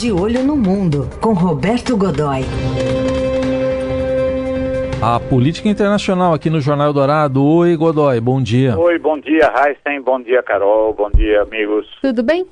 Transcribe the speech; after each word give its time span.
De 0.00 0.12
Olho 0.12 0.44
no 0.44 0.56
Mundo, 0.56 1.10
com 1.20 1.32
Roberto 1.32 1.96
Godoy. 1.96 2.42
A 5.02 5.18
política 5.18 5.68
internacional 5.68 6.32
aqui 6.32 6.48
no 6.48 6.60
Jornal 6.60 6.92
Dourado. 6.92 7.44
Oi, 7.44 7.74
Godoy, 7.74 8.20
bom 8.20 8.40
dia. 8.40 8.78
Oi, 8.78 8.96
bom 9.00 9.18
dia, 9.18 9.52
Heisen, 9.52 10.00
bom 10.00 10.22
dia, 10.22 10.40
Carol, 10.40 10.94
bom 10.94 11.10
dia, 11.10 11.42
amigos. 11.42 11.84
Tudo 12.00 12.22
bem? 12.22 12.46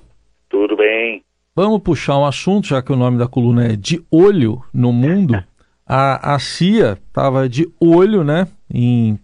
Tudo 0.48 0.76
bem. 0.76 1.22
Vamos 1.54 1.80
puxar 1.82 2.18
um 2.18 2.26
assunto, 2.26 2.66
já 2.66 2.82
que 2.82 2.92
o 2.92 2.96
nome 2.96 3.16
da 3.16 3.28
coluna 3.28 3.66
é 3.66 3.76
De 3.76 4.04
Olho 4.10 4.60
no 4.74 4.92
Mundo. 4.92 5.40
A, 5.86 6.34
a 6.34 6.38
CIA 6.40 6.98
estava 7.06 7.48
de 7.48 7.72
olho, 7.80 8.24
né, 8.24 8.48
em 8.68 9.16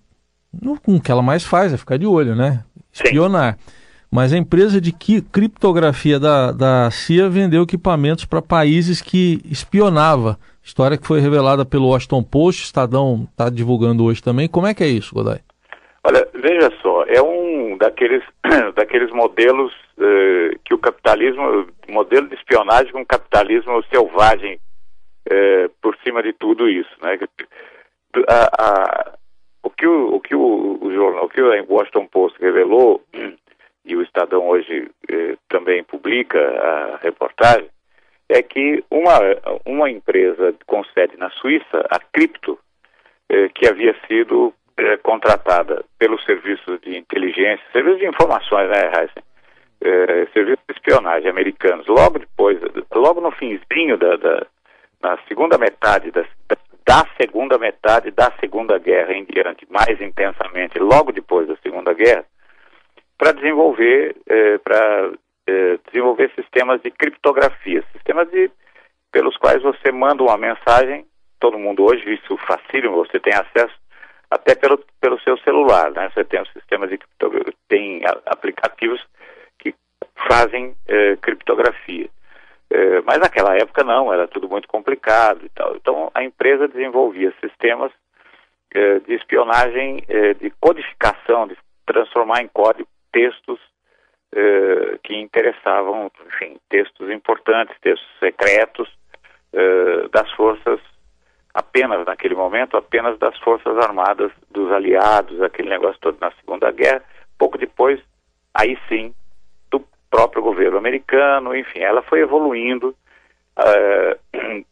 no, 0.62 0.79
o 0.86 1.00
que 1.00 1.11
ela 1.11 1.20
mais 1.23 1.43
faz 1.43 1.73
é 1.73 1.77
ficar 1.77 1.96
de 1.96 2.07
olho, 2.07 2.36
né? 2.36 2.62
Espionar. 2.93 3.59
Sim. 3.59 3.82
Mas 4.13 4.31
a 4.35 4.37
empresa 4.37 4.79
de 4.79 4.93
criptografia 4.93 6.21
da, 6.21 6.53
da 6.53 6.91
CIA 6.91 7.31
vendeu 7.31 7.63
equipamentos 7.63 8.27
para 8.27 8.43
países 8.43 9.01
que 9.01 9.41
espionava. 9.50 10.39
História 10.63 10.99
que 10.99 11.07
foi 11.07 11.19
revelada 11.19 11.64
pelo 11.64 11.89
Washington 11.89 12.22
Post, 12.22 12.64
Estadão 12.64 13.27
está 13.31 13.49
divulgando 13.49 14.05
hoje 14.05 14.22
também. 14.22 14.46
Como 14.46 14.67
é 14.67 14.75
que 14.75 14.85
é 14.85 14.86
isso, 14.86 15.14
Godoy? 15.14 15.39
Olha, 16.05 16.29
veja 16.35 16.71
só, 16.83 17.05
é 17.05 17.22
um 17.22 17.79
daqueles, 17.79 18.22
daqueles 18.77 19.11
modelos 19.13 19.72
uh, 19.96 20.58
que 20.63 20.75
o 20.75 20.79
capitalismo, 20.79 21.69
modelo 21.89 22.29
de 22.29 22.35
espionagem 22.35 22.93
com 22.93 23.00
um 23.00 23.07
capitalismo 23.07 23.83
selvagem 23.91 24.61
uh, 25.27 25.71
por 25.81 25.97
cima 26.05 26.22
de 26.22 26.35
tudo 26.35 26.69
isso, 26.69 26.91
né? 27.03 27.19
A, 28.29 28.50
a, 28.63 29.13
o 29.63 29.71
que 29.71 29.86
o, 29.86 30.17
o 30.17 30.21
que 30.21 30.35
o, 30.35 30.79
o 30.83 30.93
jornal, 30.93 31.25
o 31.25 31.29
que 31.31 31.41
o 31.41 31.72
Washington 31.72 32.06
Post 32.08 32.39
revelou 32.42 33.03
e 33.84 33.97
o 33.97 34.03
Estadão 34.03 34.48
hoje 34.48 34.91
eh, 35.11 35.36
também 35.48 35.83
publica 35.84 36.39
a 36.39 36.97
reportagem 37.03 37.69
é 38.28 38.42
que 38.42 38.83
uma 38.91 39.19
uma 39.67 39.91
empresa 39.91 40.55
com 40.67 40.83
sede 40.84 41.17
na 41.19 41.31
Suíça, 41.31 41.86
a 41.91 41.98
Crypto, 41.98 42.58
eh, 43.28 43.48
que 43.55 43.66
havia 43.66 43.94
sido 44.06 44.55
eh, 44.77 44.97
contratada 44.98 45.84
pelos 45.98 46.25
serviços 46.25 46.80
de 46.80 46.97
inteligência, 46.97 47.64
serviços 47.72 48.00
de 48.00 48.06
informações, 48.06 48.69
né, 48.70 48.86
Heisen? 48.86 49.22
Eh, 49.84 50.27
serviços 50.33 50.64
de 50.69 50.75
espionagem 50.75 51.28
americanos, 51.28 51.86
logo 51.86 52.19
depois, 52.19 52.58
logo 52.94 53.20
no 53.20 53.33
finzinho 53.33 53.98
da, 53.98 54.16
da 54.16 54.47
na 55.03 55.19
segunda 55.27 55.58
metade 55.58 56.10
da, 56.12 56.25
da 56.86 57.05
segunda 57.20 57.58
metade 57.58 58.10
da 58.12 58.33
Segunda 58.38 58.78
Guerra 58.78 59.12
em 59.12 59.25
diante, 59.25 59.66
mais 59.69 60.00
intensamente, 60.00 60.78
logo 60.78 61.12
depois 61.12 61.48
da 61.48 61.56
Segunda 61.56 61.92
Guerra, 61.92 62.25
para 63.23 63.34
desenvolver, 63.34 64.17
eh, 64.28 64.59
para 64.59 65.12
eh, 65.47 65.78
desenvolver 65.87 66.28
sistemas 66.34 66.83
de 66.83 66.91
criptografia, 66.91 67.84
sistemas 67.92 68.28
de, 68.33 68.51
pelos 69.12 69.37
quais 69.37 69.62
você 69.62 69.92
manda 69.92 70.25
uma 70.25 70.37
mensagem, 70.37 71.06
todo 71.39 71.56
mundo 71.56 71.84
hoje, 71.84 72.15
isso 72.15 72.37
facílimo, 72.39 72.97
você 72.97 73.20
tem 73.20 73.33
acesso 73.33 73.73
até 74.28 74.56
pelo, 74.56 74.77
pelo 75.00 75.20
seu 75.20 75.39
celular, 75.39 75.93
né? 75.93 76.11
Você 76.12 76.25
tem 76.25 76.41
um 76.41 76.87
de 76.89 76.98
criptografia, 76.98 77.55
tem 77.69 78.03
aplicativos 78.27 79.00
que 79.61 79.73
fazem 80.28 80.75
eh, 80.89 81.17
criptografia. 81.23 82.09
É, 82.70 83.03
mas 83.03 83.19
naquela 83.19 83.55
época 83.55 83.84
não, 83.84 84.12
era 84.12 84.27
tudo 84.27 84.48
muito 84.48 84.67
complicado 84.67 85.47
e 85.47 85.48
tal. 85.50 85.77
Então 85.77 86.11
a 86.12 86.25
empresa 86.25 86.67
desenvolvia 86.67 87.33
sistemas 87.41 87.93
é, 88.75 88.98
de 88.98 89.15
espionagem, 89.15 90.03
é, 90.09 90.34
de 90.34 90.50
codificação, 90.59 91.47
de 91.47 91.56
transformar 91.87 92.43
em 92.43 92.48
código 92.48 92.89
textos 93.12 93.60
que 95.02 95.14
interessavam, 95.14 96.10
enfim, 96.27 96.56
textos 96.70 97.10
importantes, 97.10 97.77
textos 97.82 98.08
secretos 98.19 98.88
das 100.10 100.30
forças 100.32 100.80
apenas 101.52 102.06
naquele 102.06 102.34
momento, 102.34 102.78
apenas 102.78 103.19
das 103.19 103.38
forças 103.41 103.77
armadas 103.77 104.32
dos 104.50 104.72
aliados, 104.72 105.42
aquele 105.42 105.69
negócio 105.69 106.00
todo 106.00 106.16
na 106.19 106.32
Segunda 106.32 106.70
Guerra. 106.70 107.04
Pouco 107.37 107.59
depois, 107.59 108.00
aí 108.54 108.78
sim, 108.88 109.14
próprio 110.12 110.42
governo 110.42 110.76
americano, 110.76 111.56
enfim, 111.56 111.81
ela 111.81 112.03
foi 112.03 112.20
evoluindo. 112.20 112.94
Uh, 113.56 114.20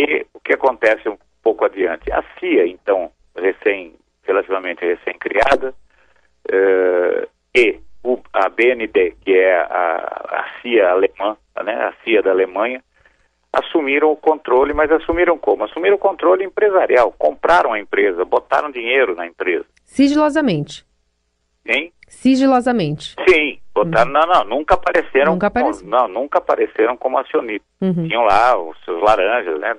e 0.00 0.26
o 0.32 0.40
que 0.40 0.54
acontece 0.54 1.06
um 1.10 1.18
pouco 1.42 1.66
adiante? 1.66 2.10
A 2.10 2.24
CIA, 2.40 2.66
então, 2.66 3.12
recém, 3.36 3.94
relativamente 4.22 4.82
recém-criada, 4.82 5.74
uh, 6.54 7.28
e 7.54 7.78
o, 8.02 8.18
a 8.32 8.48
BND, 8.48 9.16
que 9.24 9.32
é 9.32 9.60
a, 9.60 9.96
a 10.28 10.60
CIA 10.60 10.90
alemã, 10.90 11.36
né, 11.64 11.74
a 11.74 11.94
CIA 12.04 12.22
da 12.22 12.30
Alemanha, 12.30 12.82
assumiram 13.52 14.10
o 14.10 14.16
controle, 14.16 14.74
mas 14.74 14.90
assumiram 14.90 15.38
como? 15.38 15.64
Assumiram 15.64 15.96
o 15.96 15.98
controle 15.98 16.44
empresarial, 16.44 17.12
compraram 17.16 17.72
a 17.72 17.78
empresa, 17.78 18.24
botaram 18.24 18.70
dinheiro 18.70 19.14
na 19.14 19.26
empresa. 19.26 19.64
Sigilosamente. 19.84 20.84
Hein? 21.66 21.92
Sigilosamente. 22.08 23.14
Sim, 23.28 23.58
botaram, 23.72 24.12
uhum. 24.12 24.12
não, 24.12 24.26
não, 24.26 24.44
nunca 24.44 24.74
apareceram. 24.74 25.32
Nunca 25.32 25.46
apareceram. 25.46 25.88
Não, 25.88 26.08
nunca 26.08 26.38
apareceram 26.38 26.96
como 26.96 27.18
acionistas. 27.18 27.68
Uhum. 27.80 28.06
Tinham 28.06 28.24
lá 28.24 28.58
os 28.58 28.76
seus 28.84 29.02
laranjas, 29.02 29.58
né? 29.60 29.76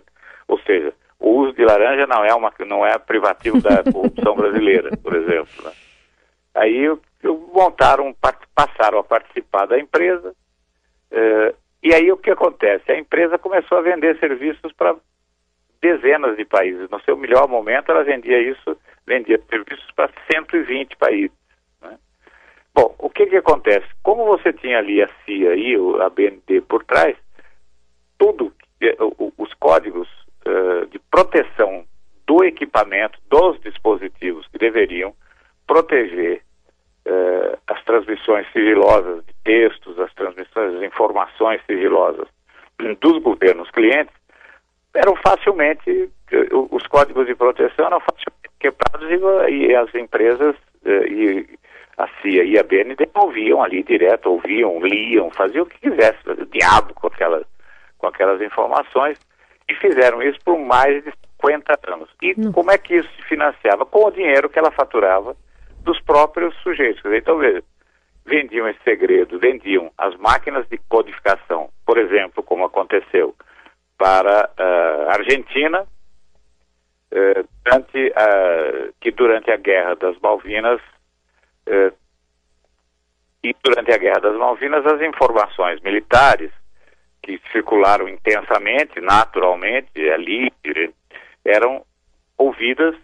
Ou 0.48 0.60
seja, 0.62 0.94
o 1.20 1.42
uso 1.42 1.54
de 1.54 1.64
laranja 1.64 2.08
não 2.08 2.24
é 2.24 2.34
uma, 2.34 2.52
não 2.66 2.86
é 2.86 2.98
privativo 2.98 3.62
da 3.62 3.84
corrupção 3.92 4.36
brasileira, 4.36 4.96
por 4.98 5.16
exemplo. 5.16 5.64
Né? 5.64 5.72
Aí 6.56 6.88
montaram, 7.54 8.16
passaram 8.56 9.00
a 9.00 9.04
participar 9.04 9.66
da 9.66 9.80
empresa. 9.80 10.34
Uh, 11.12 11.56
e 11.84 11.94
aí 11.94 12.12
o 12.12 12.18
que 12.18 12.32
acontece? 12.32 12.92
A 12.92 12.98
empresa 12.98 13.38
começou 13.38 13.78
a 13.78 13.82
vender 13.82 14.18
serviços 14.20 14.72
para 14.74 14.96
dezenas 15.82 16.36
de 16.36 16.46
países. 16.46 16.90
No 16.90 17.00
seu 17.02 17.16
melhor 17.16 17.48
momento, 17.48 17.92
ela 17.92 18.04
vendia 18.04 18.40
isso, 18.40 18.78
vendia 19.06 19.40
serviços 19.50 19.92
para 19.96 20.10
120 20.32 20.96
países. 20.98 21.46
Bom, 22.74 22.94
o 23.00 23.10
que 23.10 23.26
que 23.28 23.38
acontece? 23.38 23.88
Como 24.04 24.26
você 24.26 24.52
tinha 24.52 24.80
ali 24.80 25.02
a 25.02 25.10
CIA 25.24 25.56
e 25.56 25.76
a 26.02 26.10
BND 26.10 26.60
por 26.60 26.84
trás, 26.84 27.16
tudo, 28.18 28.52
eh, 28.82 28.98
os 29.38 29.54
códigos 29.54 30.10
uh, 30.46 30.86
de 30.88 31.00
proteção 31.00 31.86
do 32.28 32.44
equipamento, 32.44 33.18
dos 33.30 33.62
dispositivos 33.62 34.46
que 34.48 34.58
deveriam 34.58 35.16
proteger 35.68 36.42
uh, 37.08 37.58
as 37.68 37.84
transmissões 37.84 38.48
sigilosas 38.52 39.26
de 39.26 39.34
textos, 39.44 40.00
as 40.00 40.14
transmissões 40.14 40.80
de 40.80 40.86
informações 40.86 41.62
sigilosas 41.66 42.28
dos 43.00 43.22
governos 43.22 43.70
clientes, 43.72 44.14
eram 44.94 45.16
facilmente, 45.18 46.10
os 46.72 46.88
códigos 46.88 47.28
de 47.28 47.36
proteção 47.36 47.88
eram 47.88 48.00
facilmente 48.00 48.50
quebrados 48.60 49.10
e, 49.50 49.54
e 49.54 49.76
as 49.76 49.94
empresas 49.94 50.56
uh, 50.86 51.08
e 51.08 51.48
a 51.98 52.08
CIA 52.22 52.44
e 52.44 52.60
a 52.60 52.64
BND 52.64 53.10
ouviam 53.14 53.64
ali 53.64 53.84
direto, 53.84 54.30
ouviam, 54.30 54.80
liam, 54.82 55.30
faziam 55.32 55.64
o 55.64 55.66
que 55.66 55.80
quisesse, 55.80 56.18
o 56.28 56.46
diabo 56.46 56.94
com 56.94 57.08
aquelas, 57.08 57.46
com 57.98 58.08
aquelas 58.08 58.42
informações, 58.42 59.18
e 59.70 59.76
fizeram 59.76 60.22
isso 60.22 60.38
por 60.44 60.60
mais 60.60 61.04
de 61.04 61.12
50 61.42 61.80
anos. 61.88 62.10
E 62.22 62.34
Não. 62.38 62.52
como 62.52 62.72
é 62.72 62.78
que 62.78 62.96
isso 62.96 63.10
se 63.16 63.22
financiava? 63.24 63.86
Com 63.86 64.06
o 64.06 64.12
dinheiro 64.12 64.50
que 64.50 64.60
ela 64.60 64.72
faturava 64.72 65.36
dos 65.86 66.02
próprios 66.02 66.54
sujeitos. 66.62 67.02
Então, 67.14 67.38
veja, 67.38 67.64
vendiam 68.26 68.68
esse 68.68 68.80
segredo, 68.84 69.40
vendiam 69.40 69.92
as 69.98 70.16
máquinas 70.18 70.68
de 70.68 70.78
codificação, 70.90 71.70
por 71.86 71.98
exemplo, 71.98 72.44
como 72.44 72.66
aconteceu 72.66 73.36
para 73.98 74.50
a 74.58 74.64
uh, 74.64 75.10
Argentina, 75.12 75.84
uh, 75.84 77.48
durante, 77.64 78.08
uh, 78.10 78.94
que 79.00 79.12
durante 79.12 79.52
a 79.52 79.58
Guerra 79.58 79.96
das 79.96 80.20
Malvinas 80.20 80.82
eh, 81.68 81.94
e 83.44 83.56
durante 83.64 83.92
a 83.92 83.98
Guerra 83.98 84.20
das 84.20 84.38
Malvinas, 84.38 84.86
as 84.86 85.02
informações 85.02 85.82
militares 85.82 86.52
que 87.22 87.40
circularam 87.52 88.08
intensamente, 88.08 89.00
naturalmente, 89.02 89.90
ali, 90.12 90.52
eram 91.44 91.84
ouvidas, 92.38 92.96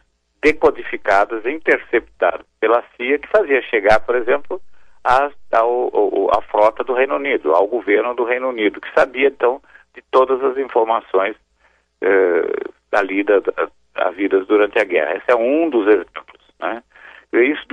decodificadas, 0.41 1.45
interceptadas 1.45 2.45
pela 2.59 2.83
CIA, 2.95 3.19
que 3.19 3.27
fazia 3.27 3.61
chegar, 3.63 3.99
por 3.99 4.15
exemplo, 4.15 4.61
a, 5.03 5.29
a, 5.51 6.41
frota 6.49 6.83
do 6.83 6.93
Reino 6.93 7.15
Unido, 7.15 7.53
ao 7.53 7.67
governo 7.67 8.13
do 8.13 8.23
Reino 8.23 8.49
Unido, 8.49 8.81
que 8.81 8.91
sabia, 8.93 9.27
então, 9.27 9.61
de 9.93 10.01
todas 10.11 10.43
as 10.43 10.57
informações 10.57 11.35
eh, 12.01 12.69
ali 12.91 13.23
da, 13.23 13.39
da, 13.39 13.69
havidas 13.95 14.47
durante 14.47 14.79
a 14.79 14.83
guerra. 14.83 15.15
Esse 15.17 15.31
é 15.31 15.35
um 15.35 15.69
dos 15.69 15.87
exemplos. 15.87 16.41
Né? 16.59 16.83
Isso 17.33 17.65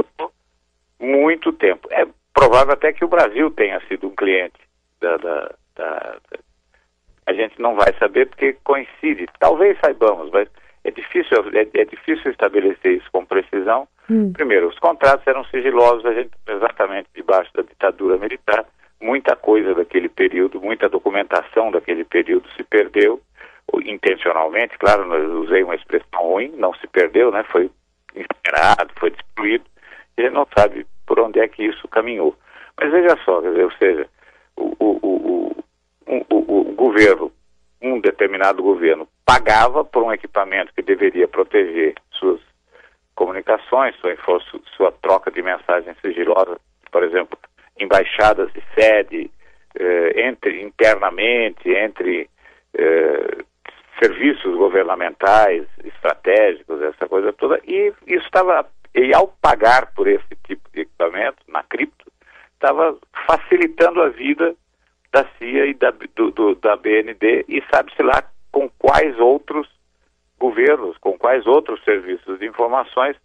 muito 1.01 1.53
tempo. 1.53 1.89
É 1.91 2.07
provável 2.35 2.73
até 2.73 2.93
que 2.93 3.05
o 3.05 3.09
Brasil 3.09 3.51
tenha 3.51 3.81
sido 3.89 4.09
um 4.09 4.15
cliente 4.15 4.59
da, 5.01 5.17
da, 5.17 5.55
da 5.77 6.19
a 7.27 7.33
gente 7.35 7.61
não 7.61 7.77
vai 7.77 7.93
saber 7.99 8.27
porque 8.27 8.55
coincide. 8.65 9.27
Talvez 9.39 9.79
saibamos, 9.85 10.31
mas 10.31 10.49
é 10.89 10.91
difícil, 10.91 11.37
é, 11.53 11.81
é 11.81 11.85
difícil 11.85 12.31
estabelecer 12.31 12.99
isso 12.99 13.09
com 13.13 13.25
precisão. 13.25 13.87
Hum. 14.11 14.33
Primeiro, 14.33 14.69
os 14.69 14.79
contratos 14.79 15.27
eram 15.27 15.45
sigilosos, 15.45 16.05
a 16.07 16.13
gente 16.13 16.31
exatamente 16.49 17.09
debaixo 17.15 17.53
da 17.55 17.63
ditadura 17.63 18.17
militar, 18.17 18.65
muita 19.01 19.37
coisa 19.37 19.75
daquele 19.75 20.09
período, 20.09 20.61
muita 20.61 20.89
documentação 20.89 21.71
daquele 21.71 22.05
período 22.05 22.49
se 22.57 22.65
perdeu 22.65 23.21
intencionalmente, 23.85 24.79
claro, 24.79 25.13
eu 25.15 25.41
usei 25.43 25.63
uma 25.63 25.75
expressão 25.75 26.23
ruim, 26.23 26.53
não 26.57 26.73
se 26.75 26.87
perdeu, 26.87 27.31
né? 27.31 27.45
Foi 27.45 27.71
incinerado, 28.15 28.93
foi 28.99 29.11
destruído, 29.11 29.65
e 30.17 30.23
ele 30.23 30.31
não 30.31 30.47
sabe 30.57 30.87
por 31.07 31.21
onde 31.21 31.39
é 31.39 31.47
que 31.47 31.65
isso 31.65 31.87
caminhou. 31.89 32.35
Mas 32.81 32.91
veja 32.91 33.17
só, 33.25 33.41
dizer, 33.41 33.65
ou 33.65 33.73
seja, 33.73 34.09
o, 34.57 34.75
o, 34.81 35.65
o, 36.07 36.25
o, 36.29 36.65
governo, 36.75 37.31
um 37.81 38.01
determinado 38.01 38.63
governo, 38.63 39.09
pagava 39.25 39.85
por 39.85 40.03
um 40.03 40.13
equipamento 40.13 40.73
que 40.75 40.83
deveria 40.83 41.29
proteger 41.29 41.95
suas 42.11 42.41
comunicações, 43.15 43.95
sua, 43.97 44.17
sua 44.77 44.93
troca 44.93 45.31
de 45.31 45.43
mensagens 45.43 45.97
sigilosas, 46.01 46.59
por 46.91 47.03
exemplo, 47.03 47.39
embaixadas 47.79 48.53
de 48.53 48.63
sede, 48.75 49.31
eh, 49.79 50.29
entre 50.29 50.63
internamente, 50.63 51.69
entre 51.69 52.29
eh, 52.75 53.39
serviços 54.03 54.57
governamentais, 54.57 55.67
estratégicos, 55.85 56.81
essa 56.83 57.09
coisa 57.09 57.33
toda, 57.33 57.61
e 57.67 57.93
isso 58.07 58.25
estava, 58.25 58.67
e 58.95 59.15
ao 59.15 59.29
pagar 59.41 59.93
por 59.95 60.07
esse 60.07 60.37
tipo 60.47 60.69
de 60.73 60.83
equipamento, 60.83 61.39
na 61.49 61.63
cripto, 61.63 62.11
estava 62.55 62.97
facilitando 63.27 64.03
a 64.03 64.09
vida 64.09 64.55
da 65.13 65.27
CIA 65.39 65.67
e 65.67 65.75
da, 65.75 65.93
do, 66.15 66.31
do, 66.31 66.55
da 66.57 66.77
BND 66.77 67.45
e 67.49 67.63
sabe-se 67.73 68.03
lá 68.03 68.23
com 68.53 68.69
quais 68.79 69.19
outros 69.19 69.69
governos, 70.39 70.97
com 70.99 71.19
quais 71.19 71.47
outros 71.47 71.83
serviços 71.85 72.39
de 72.39 72.47
informações, 72.47 73.17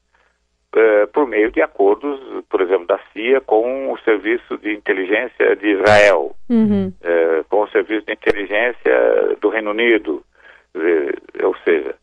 eh, 0.76 1.06
por 1.08 1.28
meio 1.28 1.52
de 1.52 1.62
acordos, 1.62 2.20
por 2.50 2.62
exemplo, 2.62 2.88
da 2.88 3.00
CIA 3.12 3.40
com 3.42 3.92
o 3.92 3.98
Serviço 4.00 4.58
de 4.58 4.74
Inteligência 4.74 5.56
de 5.56 5.68
Israel, 5.68 6.36
uhum. 6.50 6.92
eh, 7.04 7.44
com 7.50 7.62
o 7.62 7.70
Serviço 7.70 8.06
de 8.08 8.14
Inteligência 8.14 9.38
do 9.40 9.50
Reino 9.50 9.72
Unido, 9.72 10.24
eh, 10.76 11.46
ou 11.46 11.56
seja, 11.64 11.96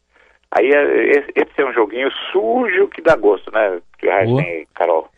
aí 0.53 0.71
é, 0.71 1.11
esse 1.35 1.61
é 1.61 1.67
um 1.67 1.73
joguinho 1.73 2.11
sujo 2.31 2.87
que 2.89 3.03
dá 3.03 3.17
gosto, 3.17 3.51
né, 3.51 3.81
Carol? 4.75 5.11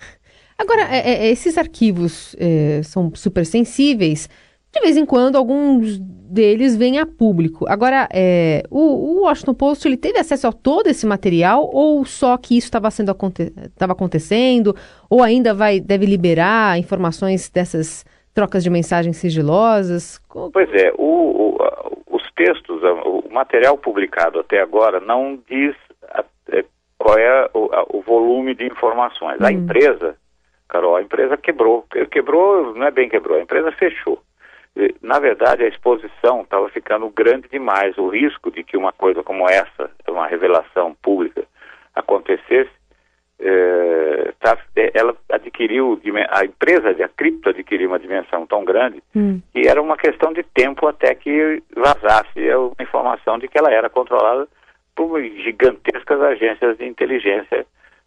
Agora, 0.58 0.82
é, 0.82 1.26
é, 1.26 1.30
esses 1.30 1.58
arquivos 1.58 2.36
é, 2.38 2.82
são 2.82 3.12
super 3.14 3.44
sensíveis. 3.44 4.28
De 4.72 4.80
vez 4.80 4.96
em 4.96 5.04
quando, 5.04 5.36
alguns 5.36 5.98
deles 6.32 6.74
vêm 6.74 6.98
a 6.98 7.04
público. 7.04 7.66
Agora, 7.68 8.08
é, 8.10 8.62
o, 8.70 8.80
o, 8.80 9.22
Washington 9.24 9.52
Post 9.52 9.86
ele 9.86 9.98
teve 9.98 10.18
acesso 10.18 10.46
a 10.46 10.52
todo 10.52 10.86
esse 10.86 11.06
material 11.06 11.68
ou 11.70 12.02
só 12.06 12.38
que 12.38 12.56
isso 12.56 12.68
estava 12.68 12.90
sendo 12.90 13.10
estava 13.10 13.92
acontecendo 13.92 14.74
ou 15.10 15.22
ainda 15.22 15.52
vai 15.52 15.78
deve 15.78 16.06
liberar 16.06 16.78
informações 16.78 17.50
dessas 17.50 18.02
trocas 18.34 18.64
de 18.64 18.70
mensagens 18.70 19.18
sigilosas? 19.18 20.18
Pois 20.30 20.72
é, 20.72 20.90
o, 20.96 21.58
o, 21.58 22.16
os 22.16 22.22
textos, 22.32 22.82
o 22.82 23.30
material 23.30 23.76
publicado 23.76 24.40
até 24.40 24.62
agora 24.62 25.00
não 25.00 25.38
diz 25.50 25.76
a, 26.08 26.24
é, 26.48 26.64
qual 26.96 27.18
é 27.18 27.50
o, 27.52 28.00
volume 28.00 28.54
de 28.54 28.64
informações. 28.64 29.38
Hum. 29.38 29.44
A 29.44 29.52
empresa, 29.52 30.16
Carol, 30.66 30.96
a 30.96 31.02
empresa 31.02 31.36
quebrou. 31.36 31.84
Quebrou, 32.10 32.74
não 32.74 32.86
é 32.86 32.90
bem 32.90 33.10
quebrou, 33.10 33.36
a 33.36 33.42
empresa 33.42 33.70
fechou 33.72 34.18
na 35.02 35.18
verdade, 35.18 35.64
a 35.64 35.68
exposição 35.68 36.42
estava 36.42 36.68
ficando 36.70 37.08
grande 37.10 37.48
demais. 37.48 37.96
O 37.98 38.08
risco 38.08 38.50
de 38.50 38.64
que 38.64 38.76
uma 38.76 38.92
coisa 38.92 39.22
como 39.22 39.48
essa, 39.48 39.90
uma 40.08 40.26
revelação 40.26 40.94
pública, 41.02 41.44
acontecesse, 41.94 42.70
é, 43.38 44.32
tá, 44.38 44.56
ela 44.94 45.16
adquiriu, 45.30 46.00
a 46.30 46.44
empresa 46.44 46.90
a 46.90 47.08
cripto 47.08 47.48
adquiriu 47.48 47.88
uma 47.88 47.98
dimensão 47.98 48.46
tão 48.46 48.64
grande 48.64 49.02
hum. 49.14 49.40
que 49.52 49.66
era 49.66 49.82
uma 49.82 49.96
questão 49.96 50.32
de 50.32 50.44
tempo 50.44 50.86
até 50.86 51.14
que 51.14 51.62
vazasse 51.74 52.54
uma 52.54 52.76
informação 52.80 53.38
de 53.38 53.48
que 53.48 53.58
ela 53.58 53.72
era 53.72 53.90
controlada 53.90 54.46
por 54.94 55.20
gigantescas 55.20 56.20
agências 56.20 56.78
de 56.78 56.86
inteligência 56.86 57.66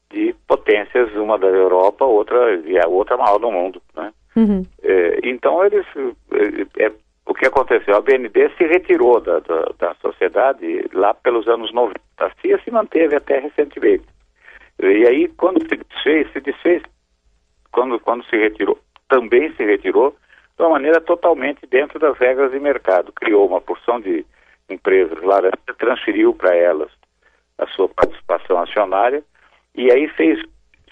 de 0.09 0.33
potências, 0.47 1.13
uma 1.15 1.37
da 1.37 1.47
Europa, 1.47 2.05
outra 2.05 2.55
e 2.65 2.77
a 2.79 2.87
outra 2.87 3.17
maior 3.17 3.37
do 3.37 3.51
mundo, 3.51 3.81
né? 3.95 4.13
Uhum. 4.35 4.65
É, 4.83 5.19
então, 5.23 5.65
eles, 5.65 5.85
é, 6.35 6.85
é, 6.85 6.91
o 7.25 7.33
que 7.33 7.45
aconteceu? 7.45 7.95
A 7.95 8.01
BND 8.01 8.49
se 8.57 8.65
retirou 8.65 9.19
da, 9.19 9.39
da, 9.39 9.71
da, 9.77 9.95
sociedade 9.95 10.85
lá 10.93 11.13
pelos 11.13 11.47
anos 11.47 11.73
90. 11.73 11.99
A 12.19 12.31
CIA 12.41 12.59
se 12.63 12.71
manteve 12.71 13.15
até 13.15 13.39
recentemente. 13.39 14.05
E 14.79 15.07
aí, 15.07 15.27
quando 15.29 15.61
se 15.61 15.75
desfez, 15.75 16.31
se 16.31 16.41
desfez, 16.41 16.83
quando, 17.71 17.99
quando 17.99 18.23
se 18.25 18.37
retirou, 18.37 18.77
também 19.09 19.53
se 19.55 19.63
retirou 19.63 20.15
de 20.57 20.63
uma 20.63 20.71
maneira 20.71 21.01
totalmente 21.01 21.65
dentro 21.67 21.99
das 21.99 22.17
regras 22.17 22.51
de 22.51 22.59
mercado. 22.59 23.11
Criou 23.13 23.47
uma 23.47 23.61
porção 23.61 23.99
de 23.99 24.25
empresas 24.69 25.21
laranja, 25.21 25.57
transferiu 25.77 26.33
para 26.33 26.55
elas 26.55 26.91
a 27.57 27.67
sua 27.67 27.87
participação 27.89 28.59
acionária 28.59 29.23
e 29.73 29.91
aí 29.91 30.07
fez, 30.09 30.41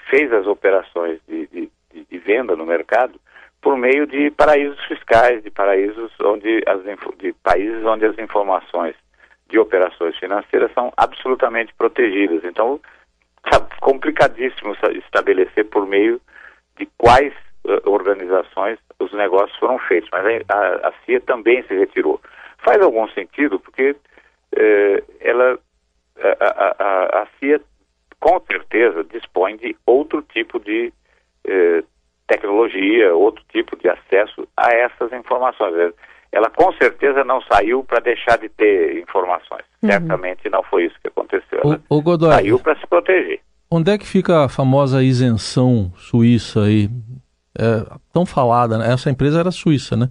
fez 0.09 0.31
as 0.31 0.45
operações 0.45 1.19
de, 1.27 1.47
de, 1.47 1.69
de 2.09 2.17
venda 2.19 2.55
no 2.55 2.65
mercado 2.65 3.19
por 3.63 3.77
meio 3.77 4.05
de 4.05 4.29
paraísos 4.31 4.77
fiscais, 4.85 5.41
de 5.41 5.49
paraísos 5.49 6.11
onde 6.21 6.61
as 6.67 6.83
de 7.17 7.33
países 7.41 7.83
onde 7.85 8.05
as 8.05 8.19
informações 8.19 8.93
de 9.47 9.57
operações 9.57 10.17
financeiras 10.17 10.71
são 10.73 10.91
absolutamente 10.97 11.73
protegidas. 11.75 12.43
Então, 12.43 12.79
está 13.45 13.65
complicadíssimo 13.79 14.75
estabelecer 14.91 15.65
por 15.69 15.87
meio 15.87 16.19
de 16.77 16.85
quais 16.97 17.33
uh, 17.63 17.89
organizações 17.89 18.77
os 18.99 19.13
negócios 19.13 19.57
foram 19.57 19.79
feitos. 19.79 20.09
Mas 20.11 20.25
a, 20.49 20.89
a, 20.89 20.93
CIA 21.05 21.21
também 21.21 21.63
se 21.63 21.73
retirou. 21.73 22.19
Faz 22.57 22.81
algum 22.81 23.07
sentido 23.09 23.59
porque 23.59 23.91
uh, 23.91 25.03
ela 25.21 25.57
a, 26.19 26.83
a, 26.83 27.21
a, 27.21 27.27
CIA 27.39 27.61
com 28.19 28.41
certeza 28.41 29.03
dispõe 29.05 29.55
de 29.55 29.75
outro 29.85 30.21
tipo 30.21 30.59
de 30.59 30.91
uh, 31.47 31.92
tecnologia, 32.33 33.13
outro 33.13 33.43
tipo 33.51 33.77
de 33.77 33.89
acesso 33.89 34.47
a 34.57 34.73
essas 34.73 35.11
informações. 35.13 35.93
Ela 36.31 36.49
com 36.49 36.73
certeza 36.73 37.23
não 37.23 37.41
saiu 37.41 37.83
para 37.83 37.99
deixar 37.99 38.37
de 38.37 38.49
ter 38.49 38.99
informações. 38.99 39.63
Uhum. 39.81 39.91
Certamente 39.91 40.49
não 40.49 40.63
foi 40.63 40.85
isso 40.85 40.95
que 41.01 41.07
aconteceu. 41.07 41.59
Ela 41.63 41.79
o, 41.89 41.97
o 41.97 42.01
Godoy, 42.01 42.31
saiu 42.31 42.59
para 42.59 42.75
se 42.75 42.87
proteger. 42.87 43.39
Onde 43.69 43.91
é 43.91 43.97
que 43.97 44.05
fica 44.05 44.45
a 44.45 44.49
famosa 44.49 45.03
isenção 45.03 45.91
suíça 45.95 46.63
aí? 46.63 46.89
É, 47.57 47.85
tão 48.11 48.25
falada, 48.25 48.79
né? 48.79 48.91
Essa 48.91 49.11
empresa 49.11 49.39
era 49.39 49.51
suíça, 49.51 49.95
né? 49.95 50.09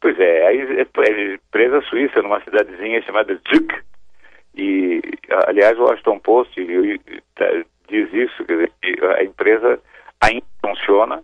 Pois 0.00 0.18
é, 0.18 0.46
a 0.46 0.54
empresa 0.54 1.80
suíça 1.88 2.22
numa 2.22 2.40
cidadezinha 2.42 3.02
chamada 3.02 3.34
Zug. 3.48 3.66
E, 4.56 5.00
aliás, 5.48 5.76
o 5.78 5.82
Washington 5.82 6.20
Post 6.20 6.54
diz 7.88 8.12
isso, 8.12 8.44
quer 8.44 8.54
dizer, 8.54 8.72
a 9.16 9.24
empresa 9.24 9.80
ainda 10.20 10.46
funciona, 10.64 11.22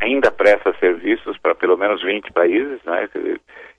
ainda 0.00 0.30
presta 0.30 0.74
serviços 0.78 1.38
para 1.38 1.54
pelo 1.54 1.76
menos 1.76 2.02
20 2.02 2.32
países, 2.32 2.82
né? 2.84 3.08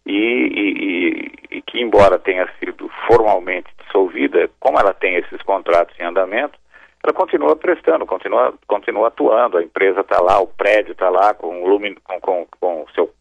E, 0.06 0.12
e, 0.12 1.32
e, 1.52 1.62
que, 1.62 1.80
embora 1.80 2.20
tenha 2.20 2.48
sido 2.60 2.90
formalmente 3.08 3.70
dissolvida, 3.80 4.50
como 4.60 4.80
ela 4.80 4.94
tem 4.94 5.16
esses 5.16 5.42
contratos 5.44 5.96
em 6.00 6.04
andamento, 6.04 6.58
ela 7.04 7.14
continua 7.14 7.56
prestando, 7.56 8.06
continua, 8.06 8.54
continua 8.68 9.10
atuando. 9.10 9.58
A 9.58 9.64
empresa 9.64 10.02
está 10.02 10.20
lá, 10.20 10.40
o 10.40 10.48
prédio 10.48 10.94
está 10.94 11.10
lá 11.10 11.34
com 11.34 11.64
o 11.64 11.80
com, 12.02 12.20
com, 12.20 12.48
com 12.60 12.86
seu, 12.96 13.14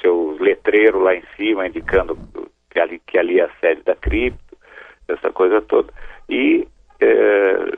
seu 0.00 0.36
letreiro 0.40 1.00
lá 1.00 1.14
em 1.14 1.22
cima, 1.36 1.66
indicando 1.66 2.18
que 2.70 2.80
ali, 2.80 3.00
que 3.06 3.18
ali 3.18 3.40
é 3.40 3.44
a 3.44 3.50
sede 3.60 3.82
da 3.82 3.94
cripto, 3.94 4.56
essa 5.06 5.30
coisa 5.30 5.62
toda. 5.62 5.92
E 6.28 6.66
é, 7.00 7.72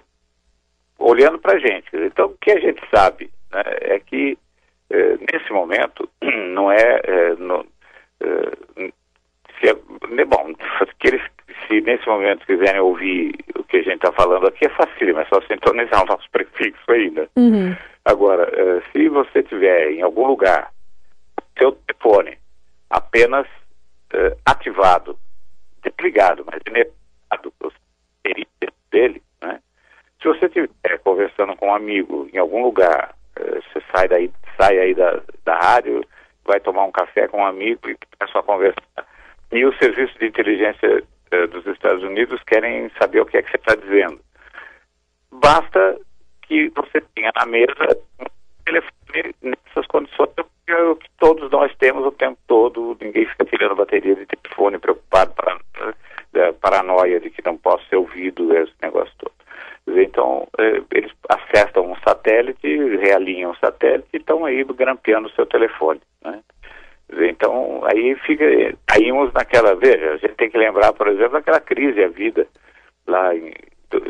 olhando 0.98 1.38
para 1.38 1.56
a 1.56 1.58
gente. 1.58 1.88
Então, 1.94 2.26
o 2.26 2.36
que 2.40 2.50
a 2.52 2.60
gente 2.60 2.80
sabe 2.94 3.30
né, 3.52 3.62
é 3.80 4.00
que 4.00 4.38
eh, 4.90 5.18
nesse 5.32 5.52
momento 5.52 6.08
não 6.22 6.70
é, 6.70 7.00
eh, 7.04 7.34
no, 7.38 7.64
eh, 8.20 8.92
se 9.58 9.68
é 9.68 9.74
né, 10.08 10.24
bom, 10.24 10.52
que 10.98 11.08
eles, 11.08 11.22
se 11.66 11.80
nesse 11.80 12.06
momento 12.06 12.46
quiserem 12.46 12.80
ouvir 12.80 13.34
o 13.56 13.62
que 13.64 13.78
a 13.78 13.82
gente 13.82 13.96
está 13.96 14.12
falando 14.12 14.48
aqui 14.48 14.66
é 14.66 14.70
fácil, 14.70 15.14
mas 15.14 15.28
só 15.28 15.40
sintonizar 15.42 16.02
o 16.02 16.06
nosso 16.06 16.28
prefixo 16.30 16.90
ainda. 16.90 17.28
Uhum. 17.36 17.76
Agora, 18.04 18.50
se 18.90 19.08
você 19.08 19.42
tiver 19.42 19.92
em 19.92 20.02
algum 20.02 20.26
lugar 20.26 20.72
seu 21.58 21.72
telefone 21.72 22.38
apenas 22.88 23.46
ativado, 24.46 25.16
desligado, 25.82 26.44
mas 26.50 26.60
inervado 26.66 27.52
os 27.62 27.74
dele, 28.90 29.22
né? 29.40 29.60
Se 30.20 30.28
você 30.28 30.46
estiver 30.46 30.98
conversando 31.04 31.54
com 31.56 31.68
um 31.68 31.74
amigo 31.74 32.28
em 32.32 32.38
algum 32.38 32.62
lugar 32.62 33.14
você 33.36 33.82
sai 33.94 34.08
daí, 34.08 34.30
sai 34.56 34.78
aí 34.78 34.94
da, 34.94 35.20
da 35.44 35.58
rádio, 35.58 36.04
vai 36.44 36.60
tomar 36.60 36.84
um 36.84 36.92
café 36.92 37.28
com 37.28 37.38
um 37.38 37.46
amigo 37.46 37.88
e 37.88 37.96
começa 38.18 38.38
a 38.38 38.42
conversar. 38.42 39.06
E 39.52 39.64
o 39.64 39.76
serviço 39.78 40.18
de 40.18 40.26
inteligência 40.26 41.02
uh, 41.32 41.46
dos 41.48 41.66
Estados 41.66 42.02
Unidos 42.02 42.40
querem 42.46 42.90
saber 43.00 43.20
o 43.20 43.26
que 43.26 43.36
é 43.36 43.42
que 43.42 43.50
você 43.50 43.56
está 43.56 43.74
dizendo. 43.74 44.20
Basta 45.32 45.98
que 46.42 46.68
você 46.70 47.00
tenha 47.14 47.30
na 47.36 47.46
mesa 47.46 47.98
um 48.20 48.26
telefone 48.64 49.34
nessas 49.42 49.86
condições 49.86 50.30
é 50.70 50.82
o 50.84 50.96
que 50.96 51.08
todos 51.18 51.50
nós 51.50 51.74
temos 51.76 52.06
o 52.06 52.12
tempo 52.12 52.38
todo, 52.46 52.96
ninguém 53.00 53.26
fica 53.26 53.44
tirando 53.44 53.74
bateria 53.74 54.14
de 54.14 54.26
telefone 54.26 54.78
preocupado, 54.78 55.34
para, 55.34 55.58
né, 56.32 56.52
paranoia 56.60 57.20
de 57.20 57.30
que 57.30 57.44
não 57.44 57.56
possa 57.56 57.84
ser 57.88 57.96
ouvido, 57.96 58.54
esse 58.56 58.72
negócio 58.82 59.12
todo. 59.18 59.32
Então, 59.96 60.46
eh, 60.58 60.82
eles 60.92 61.12
acessam 61.28 61.90
um 61.90 61.96
satélite, 62.06 62.66
realinham 62.96 63.52
o 63.52 63.56
satélite 63.56 64.08
e 64.12 64.16
estão 64.16 64.44
aí 64.44 64.64
grampeando 64.64 65.28
o 65.28 65.32
seu 65.32 65.46
telefone. 65.46 66.00
Né? 66.24 66.40
Então, 67.12 67.82
aí 67.84 68.14
fica, 68.26 68.44
caímos 68.86 69.32
naquela, 69.32 69.74
veja, 69.74 70.12
a 70.12 70.16
gente 70.16 70.34
tem 70.34 70.50
que 70.50 70.58
lembrar, 70.58 70.92
por 70.92 71.08
exemplo, 71.08 71.32
daquela 71.32 71.60
crise, 71.60 72.02
a 72.02 72.08
vida, 72.08 72.46
lá 73.06 73.34
em 73.34 73.52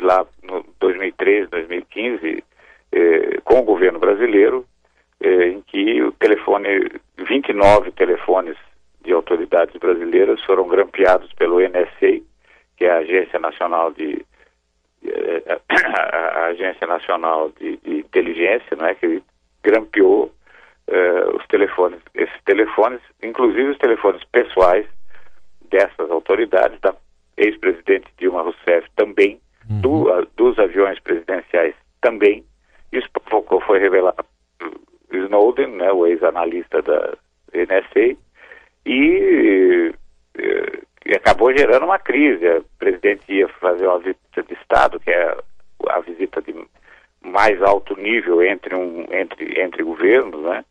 lá 0.03 0.27
no 0.43 0.65
2013, 0.79 1.49
2015, 1.51 2.45
eh, 2.93 3.39
com 3.45 3.61
o 3.61 3.65
governo 3.65 3.99
brasileiro, 3.99 4.67
eh, 5.21 5.49
em 5.49 5.63
que 5.63 6.03
o 6.03 6.13
telefone, 6.13 6.69
29 7.17 7.91
telefones 7.93 8.57
de 9.03 9.13
autoridades 9.13 9.75
brasileiras 9.77 10.43
foram 10.45 10.69
grampeados 10.69 11.33
pelo 11.35 11.61
NSA, 11.61 12.21
que 12.77 12.85
é 12.85 12.91
a 12.91 12.99
Agência 12.99 13.39
Nacional 13.39 13.93
de 13.93 14.25
eh, 15.07 15.61
a 15.69 16.45
Agência 16.47 16.87
Nacional 16.87 17.51
de, 17.59 17.77
de, 17.79 17.99
Inteligência, 18.01 18.77
não 18.77 18.87
é, 18.87 18.95
que 18.95 19.23
grampeou 19.63 20.33
eh, 20.89 21.25
os 21.35 21.47
telefones, 21.47 22.01
esses 22.15 22.43
telefones, 22.45 23.01
inclusive 23.23 23.71
os 23.71 23.79
telefones 23.79 24.23
pessoais 24.25 24.87
dessas 25.71 26.11
autoridades, 26.11 26.79
da 26.81 26.95
ex-presidente 27.37 28.09
Dilma 28.19 28.43
Rousseff 28.43 28.87
também, 28.97 29.41
uhum. 29.71 29.81
do, 29.81 30.29
dos 30.37 30.59
aviões 30.59 30.99
presidenciais 31.01 31.75
também. 32.11 32.45
Isso 32.93 33.09
provocou, 33.13 33.61
foi 33.61 33.79
revelado 33.79 34.25
Snowden, 35.13 35.69
né, 35.69 35.93
o 35.93 36.07
ex-analista 36.07 36.83
da 36.83 37.17
NSA, 37.55 38.17
e, 38.87 39.93
e, 40.37 40.83
e, 41.07 41.15
acabou 41.15 41.57
gerando 41.57 41.85
uma 41.85 41.99
crise. 41.99 42.47
O 42.49 42.65
presidente 42.79 43.33
ia 43.33 43.49
fazer 43.49 43.87
uma 43.87 43.99
visita 43.99 44.43
de 44.43 44.55
Estado, 44.55 44.99
que 45.01 45.11
é 45.11 45.37
a 45.89 46.01
visita 46.01 46.43
de 46.43 46.55
mais 47.23 47.61
alto 47.63 47.97
nível 47.97 48.43
entre, 48.43 48.75
um, 48.75 49.07
entre, 49.11 49.61
entre 49.61 49.83
governos, 49.83 50.43
né, 50.43 50.65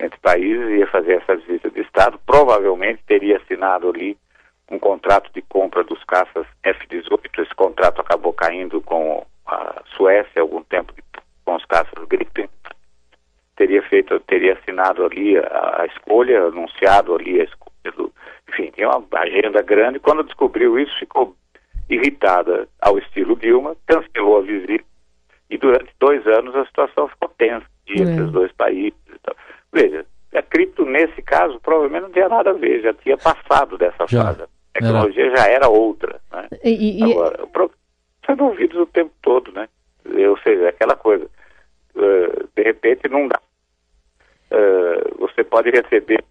entre 0.00 0.18
países, 0.20 0.70
ia 0.70 0.86
fazer 0.86 1.18
essa 1.18 1.36
visita 1.36 1.70
de 1.70 1.80
Estado, 1.82 2.18
provavelmente 2.24 3.02
teria 3.06 3.36
assinado 3.36 3.90
ali 3.90 4.16
um 4.70 4.78
contrato 4.78 5.30
de 5.32 5.42
compra 5.42 5.84
dos 5.84 6.02
caças 6.04 6.46
F-18. 6.62 7.42
Esse 7.42 7.54
contrato 7.54 8.00
acabou 8.00 8.32
caindo 8.32 8.80
com 8.80 9.26
Suécia 10.00 10.40
algum 10.40 10.62
tempo 10.62 10.94
com 11.44 11.54
os 11.54 11.64
caças 11.66 11.92
Gripen. 12.08 12.48
Teria 13.56 13.82
feito, 13.82 14.18
teria 14.20 14.54
assinado 14.54 15.04
ali 15.04 15.36
a, 15.36 15.82
a 15.82 15.86
escolha, 15.86 16.44
anunciado 16.44 17.14
ali 17.14 17.42
a 17.42 17.44
escolha 17.44 17.92
do, 17.94 18.10
enfim, 18.48 18.70
tinha 18.74 18.88
uma 18.88 19.06
agenda 19.18 19.60
grande. 19.60 19.98
Quando 19.98 20.24
descobriu 20.24 20.78
isso, 20.78 20.98
ficou 20.98 21.36
irritada 21.90 22.66
ao 22.80 22.98
estilo 22.98 23.36
Dilma, 23.36 23.76
cancelou 23.86 24.38
a 24.38 24.42
visita 24.42 24.84
e 25.50 25.58
durante 25.58 25.92
dois 25.98 26.26
anos 26.26 26.54
a 26.56 26.64
situação 26.64 27.08
ficou 27.08 27.28
tensa 27.36 27.66
é. 27.88 27.92
entre 28.00 28.22
os 28.22 28.32
dois 28.32 28.52
países. 28.52 28.98
Veja, 29.70 30.06
a 30.34 30.42
cripto 30.42 30.86
nesse 30.86 31.20
caso 31.20 31.60
provavelmente 31.60 32.02
não 32.04 32.12
tinha 32.12 32.28
nada 32.28 32.50
a 32.50 32.54
ver, 32.54 32.80
já 32.80 32.94
tinha 32.94 33.18
passado 33.18 33.76
dessa 33.76 34.06
já. 34.08 34.24
fase 34.24 34.44
tecnologia 34.72 35.26
era. 35.26 35.36
já 35.36 35.48
era 35.48 35.68
outra. 35.68 36.20
Né? 36.32 36.48
E, 36.64 37.00
e, 37.00 37.12
Agora, 37.12 37.44
o 37.44 37.70
sendo 38.24 38.44
ouvidos 38.44 38.78
o 38.78 38.86
tempo 38.86 39.12
todo, 39.20 39.52
né? 39.52 39.68
Ou 40.04 40.38
seja, 40.38 40.68
aquela 40.68 40.96
coisa, 40.96 41.26
uh, 41.94 42.48
de 42.54 42.62
repente 42.62 43.08
não 43.08 43.28
dá. 43.28 43.40
Uh, 44.50 45.18
você 45.18 45.44
pode 45.44 45.70
receber 45.70 46.22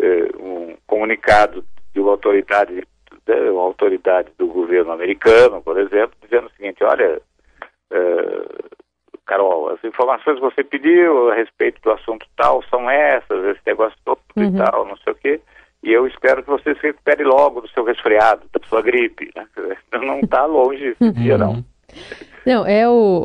uh, 0.00 0.42
um 0.42 0.76
comunicado 0.86 1.64
de 1.94 2.00
uma 2.00 2.12
autoridade, 2.12 2.86
de 3.26 3.50
uma 3.50 3.62
autoridade 3.62 4.30
do 4.38 4.46
governo 4.48 4.92
americano, 4.92 5.62
por 5.62 5.78
exemplo, 5.78 6.16
dizendo 6.22 6.46
o 6.46 6.50
seguinte, 6.50 6.84
olha, 6.84 7.20
Carol, 9.24 9.70
as 9.70 9.82
informações 9.84 10.36
que 10.36 10.40
você 10.40 10.64
pediu 10.64 11.30
a 11.30 11.34
respeito 11.34 11.80
do 11.82 11.90
assunto 11.90 12.26
tal 12.36 12.62
são 12.64 12.88
essas, 12.90 13.44
esse 13.44 13.60
negócio 13.66 13.98
todo 14.04 14.20
uhum. 14.36 14.44
e 14.44 14.56
tal, 14.56 14.86
não 14.86 14.96
sei 14.98 15.12
o 15.12 15.16
quê 15.16 15.40
e 15.82 15.92
eu 15.92 16.06
espero 16.06 16.42
que 16.42 16.50
você 16.50 16.74
se 16.74 16.82
recupere 16.82 17.24
logo 17.24 17.60
do 17.60 17.68
seu 17.68 17.84
resfriado, 17.84 18.42
da 18.52 18.66
sua 18.68 18.82
gripe. 18.82 19.30
Né? 19.58 19.76
Não 19.92 20.20
está 20.20 20.44
longe 20.44 20.84
esse 20.84 21.12
dia, 21.12 21.36
não. 21.38 21.64
Não, 22.46 22.66
é 22.66 22.88
o. 22.88 23.24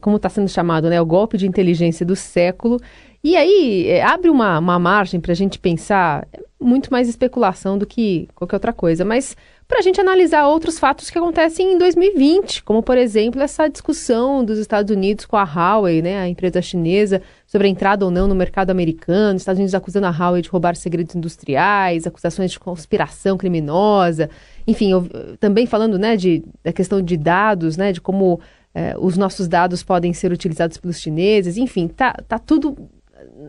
Como 0.00 0.16
está 0.16 0.28
sendo 0.28 0.48
chamado, 0.48 0.88
né? 0.88 1.00
O 1.00 1.06
golpe 1.06 1.36
de 1.36 1.46
inteligência 1.46 2.04
do 2.06 2.14
século. 2.14 2.78
E 3.24 3.36
aí 3.36 3.88
é, 3.88 4.02
abre 4.02 4.28
uma, 4.28 4.58
uma 4.58 4.78
margem 4.78 5.20
para 5.20 5.32
a 5.32 5.34
gente 5.34 5.58
pensar 5.58 6.26
muito 6.62 6.90
mais 6.90 7.08
especulação 7.08 7.76
do 7.76 7.86
que 7.86 8.28
qualquer 8.34 8.56
outra 8.56 8.72
coisa. 8.72 9.04
Mas 9.04 9.36
para 9.66 9.78
a 9.78 9.82
gente 9.82 10.00
analisar 10.00 10.46
outros 10.46 10.78
fatos 10.78 11.08
que 11.08 11.18
acontecem 11.18 11.74
em 11.74 11.78
2020, 11.78 12.62
como 12.62 12.82
por 12.82 12.98
exemplo 12.98 13.40
essa 13.40 13.68
discussão 13.68 14.44
dos 14.44 14.58
Estados 14.58 14.94
Unidos 14.94 15.24
com 15.24 15.36
a 15.36 15.44
Huawei, 15.44 16.02
né, 16.02 16.18
a 16.18 16.28
empresa 16.28 16.60
chinesa, 16.60 17.22
sobre 17.46 17.66
a 17.66 17.70
entrada 17.70 18.04
ou 18.04 18.10
não 18.10 18.28
no 18.28 18.34
mercado 18.34 18.70
americano, 18.70 19.36
Estados 19.36 19.58
Unidos 19.58 19.74
acusando 19.74 20.06
a 20.06 20.10
Huawei 20.10 20.42
de 20.42 20.48
roubar 20.48 20.76
segredos 20.76 21.14
industriais, 21.14 22.06
acusações 22.06 22.50
de 22.50 22.60
conspiração 22.60 23.38
criminosa, 23.38 24.28
enfim, 24.66 24.92
eu, 24.92 25.08
também 25.40 25.66
falando 25.66 25.98
né, 25.98 26.16
de, 26.16 26.44
da 26.62 26.72
questão 26.72 27.00
de 27.00 27.16
dados, 27.16 27.76
né, 27.76 27.92
de 27.92 28.00
como 28.00 28.40
eh, 28.74 28.94
os 28.98 29.16
nossos 29.16 29.48
dados 29.48 29.82
podem 29.82 30.12
ser 30.12 30.32
utilizados 30.32 30.76
pelos 30.76 31.00
chineses, 31.00 31.56
enfim, 31.56 31.88
tá, 31.88 32.12
tá 32.28 32.38
tudo 32.38 32.76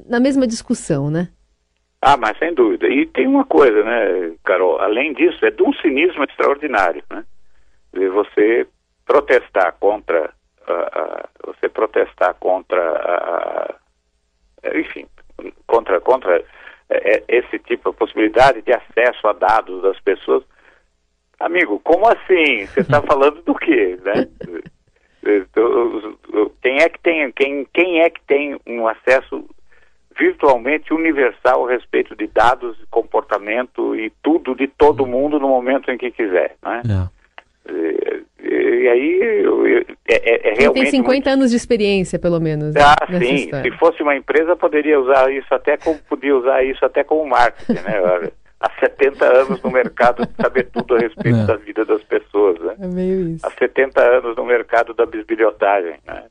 na 0.08 0.20
mesma 0.20 0.48
discussão, 0.48 1.10
né? 1.10 1.30
Ah, 2.06 2.18
mas 2.18 2.38
sem 2.38 2.54
dúvida. 2.54 2.86
E 2.90 3.06
tem 3.06 3.26
uma 3.26 3.46
coisa, 3.46 3.82
né, 3.82 4.36
Carol? 4.44 4.78
Além 4.80 5.14
disso, 5.14 5.46
é 5.46 5.52
de 5.52 5.64
um 5.64 5.72
cinismo 5.76 6.26
extraordinário, 6.26 7.02
né? 7.10 7.24
Você 7.94 8.68
protestar 9.06 9.74
contra, 9.80 10.34
você 11.46 11.70
protestar 11.70 12.34
contra, 12.36 13.74
enfim, 14.76 15.08
contra, 15.66 16.02
contra 16.02 16.40
uh, 16.42 16.44
esse 17.30 17.58
tipo 17.60 17.92
de 17.92 17.98
possibilidade 17.98 18.62
de 18.64 18.74
acesso 18.74 19.26
a 19.26 19.34
dados 19.34 19.82
das 19.82 20.00
pessoas. 20.02 20.44
Amigo, 21.40 21.80
como 21.86 22.06
assim? 22.08 22.66
Você 22.66 22.82
está 22.82 23.02
falando 23.08 23.42
do 23.44 23.56
quê, 23.56 23.98
né? 24.04 24.28
Quem 26.62 26.82
é 26.82 26.90
que 26.90 27.00
tem, 27.00 27.32
quem, 27.32 27.66
quem 27.74 28.02
é 28.02 28.10
que 28.10 28.22
tem 28.24 28.60
um 28.68 28.88
acesso 28.90 29.48
virtualmente 30.18 30.94
universal 30.94 31.68
a 31.68 31.72
respeito 31.72 32.16
de 32.16 32.28
dados, 32.28 32.78
comportamento 32.90 33.96
e 33.96 34.12
tudo 34.22 34.56
de 34.56 34.68
todo 34.68 35.06
mundo 35.06 35.40
no 35.40 35.48
momento 35.48 35.92
em 35.92 35.98
que 35.98 36.12
quiser, 36.12 36.56
né? 36.64 36.82
É. 36.88 37.24
E, 37.72 38.24
e, 38.44 38.88
aí 38.90 39.46
é, 40.08 40.16
é, 40.16 40.50
é 40.50 40.54
realmente. 40.56 40.92
Tem 40.92 40.92
50 40.92 41.06
muito... 41.06 41.30
anos 41.30 41.52
de 41.52 41.58
experiência, 41.58 42.20
pelo 42.20 42.40
menos. 42.40 42.76
Ah, 42.76 42.96
sim. 43.08 43.36
História. 43.36 43.72
Se 43.72 43.78
fosse 43.78 44.04
uma 44.04 44.16
empresa, 44.16 44.56
poderia 44.56 45.00
usar 45.00 45.32
isso 45.32 45.54
até 45.54 45.78
como 45.78 45.98
podia 46.10 46.36
usar 46.36 46.64
isso 46.64 46.84
até 46.86 47.04
como 47.04 47.26
marketing, 47.26 47.82
né? 47.84 48.32
Há 48.60 48.72
70 48.80 49.26
anos 49.26 49.62
no 49.62 49.70
mercado 49.72 50.26
de 50.26 50.34
saber 50.42 50.70
tudo 50.72 50.96
a 50.96 51.00
respeito 51.00 51.38
é. 51.38 51.46
da 51.46 51.56
vida 51.58 51.84
das 51.84 52.02
pessoas, 52.04 52.58
né? 52.62 52.76
É 52.80 52.88
meio 52.88 53.30
isso. 53.30 53.46
Há 53.46 53.52
70 53.52 54.02
anos 54.02 54.38
no 54.38 54.46
mercado 54.46 54.94
da 54.94 55.06
bisbilhotagem, 55.06 56.00
né? 56.08 56.24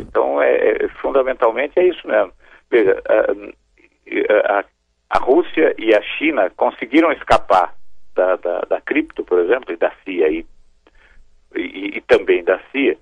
Então, 0.00 0.40
é, 0.40 0.54
é, 0.54 0.88
fundamentalmente 1.00 1.78
é 1.78 1.88
isso 1.88 2.06
mesmo. 2.06 2.32
Veja, 2.70 3.02
a, 3.08 4.58
a, 4.58 4.64
a, 5.10 5.18
Rússia 5.18 5.74
e 5.78 5.94
a 5.94 6.02
China 6.02 6.50
conseguiram 6.50 7.10
escapar 7.12 7.74
da, 8.14 8.36
da, 8.36 8.60
da 8.60 8.80
cripto, 8.80 9.24
por 9.24 9.38
exemplo, 9.38 9.72
e 9.72 9.76
da 9.76 9.92
CIA 10.04 10.28
e, 10.28 10.46
e, 11.54 11.96
e 11.96 12.00
também 12.02 12.44
da 12.44 12.58
CIA. 12.70 12.96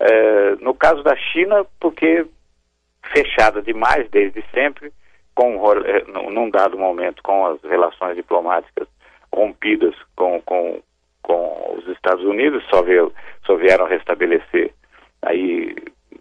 É, 0.00 0.56
no 0.56 0.74
caso 0.74 1.02
da 1.02 1.14
China, 1.16 1.64
porque 1.78 2.26
fechada 3.14 3.62
demais 3.62 4.08
desde 4.10 4.42
sempre, 4.52 4.92
com, 5.34 5.60
é, 5.84 6.04
num 6.30 6.50
dado 6.50 6.76
momento 6.78 7.22
com 7.22 7.46
as 7.46 7.62
relações 7.62 8.16
diplomáticas 8.16 8.88
rompidas 9.32 9.94
com, 10.16 10.40
com, 10.42 10.82
com 11.22 11.76
os 11.78 11.86
Estados 11.88 12.24
Unidos, 12.24 12.64
só, 12.68 12.82
veio, 12.82 13.12
só 13.46 13.54
vieram 13.56 13.86
restabelecer 13.86 14.72
aí 15.22 15.74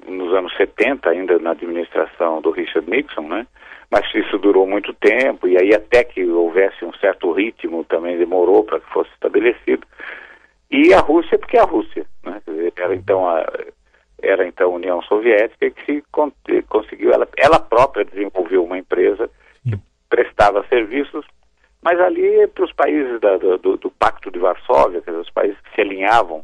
nos 0.08 0.34
anos 0.34 0.56
70, 0.56 1.10
ainda 1.10 1.40
na 1.40 1.52
administração 1.52 2.42
do 2.42 2.52
Richard 2.52 2.90
Nixon, 2.90 3.28
né? 3.28 3.48
Mas 3.90 4.06
isso 4.14 4.38
durou 4.38 4.66
muito 4.66 4.94
tempo 4.94 5.48
e 5.48 5.58
aí 5.58 5.74
até 5.74 6.04
que 6.04 6.26
houvesse 6.26 6.86
um 6.86 6.94
certo 6.94 7.32
ritmo 7.32 7.84
também 7.84 8.18
demorou 8.18 8.64
para 8.64 8.80
que 8.80 8.90
fosse 8.92 9.10
estabelecido. 9.12 9.86
E 10.70 10.94
a 10.94 11.00
Rússia, 11.00 11.38
porque 11.38 11.58
é 11.58 11.62
a 11.62 11.66
Rússia, 11.66 12.06
né? 12.24 12.42
Era 12.78 12.96
então 12.96 13.28
a 13.28 13.46
era 14.22 14.48
então 14.48 14.72
a 14.72 14.76
União 14.76 15.02
Soviética 15.02 15.70
que 15.72 15.86
se 15.86 16.04
conseguiu 16.70 17.12
ela, 17.12 17.28
ela 17.38 17.60
própria 17.60 18.06
desenvolveu 18.06 18.64
uma 18.64 18.78
empresa 18.78 19.30
que 19.64 19.78
prestava 20.10 20.66
serviços, 20.70 21.26
mas 21.82 22.00
ali 22.00 22.48
para 22.48 22.64
os 22.64 22.72
países 22.72 23.20
da, 23.20 23.38
do, 23.38 23.78
do, 23.78 23.92
Pacto 23.92 24.30
de 24.30 24.38
Varsóvia, 24.38 25.02
os 25.20 25.30
países 25.32 25.60
que 25.62 25.74
se 25.74 25.82
alinhavam 25.82 26.44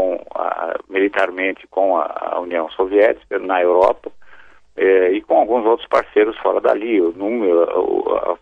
com 0.00 0.24
a, 0.34 0.74
militarmente 0.88 1.66
com 1.68 1.98
a, 1.98 2.32
a, 2.32 2.40
União 2.40 2.68
Soviética 2.70 3.38
na 3.38 3.60
Europa, 3.60 4.10
é, 4.76 5.12
e 5.12 5.20
com 5.20 5.38
alguns 5.38 5.66
outros 5.66 5.88
parceiros 5.88 6.36
fora 6.38 6.60
dali. 6.60 7.00
O 7.00 7.12
número, 7.12 7.68
o, 7.78 8.38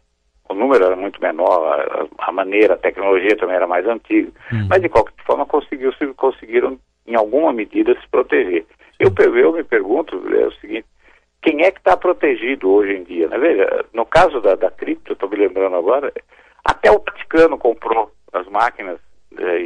o 0.49 0.55
número 0.55 0.85
era 0.85 0.97
muito 0.97 1.21
menor, 1.21 1.81
a, 2.21 2.29
a, 2.29 2.33
maneira, 2.33 2.75
a 2.75 2.79
tecnologia 2.79 3.37
também 3.37 3.57
era 3.57 3.67
mais 3.67 3.87
antiga. 3.87 4.31
Uhum. 4.53 4.69
Mas 4.69 4.81
de 4.81 4.89
qualquer 4.89 5.25
forma 5.25 5.47
conseguiu, 5.47 5.93
conseguiram 6.17 6.79
em 7.07 7.17
alguma 7.17 7.53
medida 7.53 7.99
se 8.01 8.09
proteger. 8.09 8.65
Eu, 9.01 9.13
eu 9.35 9.53
me 9.53 9.65
pergunto 9.65 10.23
é 10.35 10.47
o 10.47 10.53
seguinte, 10.53 10.87
quem 11.43 11.63
é 11.63 11.71
que 11.71 11.79
está 11.79 11.97
protegido 11.97 12.71
hoje 12.71 12.95
em 12.95 13.05
dia? 13.05 13.29
Né? 13.29 13.39
Veja, 13.39 13.85
no 13.93 14.05
caso 14.05 14.41
da, 14.41 14.55
da 14.55 14.71
cripto, 14.71 15.13
estou 15.13 15.29
me 15.29 15.37
lembrando 15.37 15.77
agora, 15.77 16.13
até 16.65 16.91
o 16.91 16.99
Vaticano 16.99 17.57
comprou 17.57 18.11
as 18.33 18.47
máquinas 18.49 18.99
eh, 18.99 19.08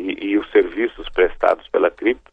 e, 0.03 0.27
e, 0.31 0.39
os 0.39 0.51
serviços 0.51 1.09
prestados 1.11 1.67
pela 1.69 1.91
cripto 1.91 2.31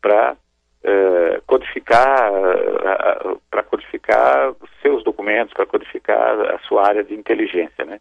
para 0.00 0.36
eh, 0.82 1.42
codificar 1.46 2.32
uh, 2.32 3.38
para 3.50 3.62
codificar 3.62 4.54
seus 4.80 5.04
documentos, 5.04 5.52
para 5.52 5.66
codificar 5.66 6.40
a 6.54 6.58
sua 6.60 6.88
área 6.88 7.04
de 7.04 7.14
inteligência, 7.14 7.84
né? 7.84 8.00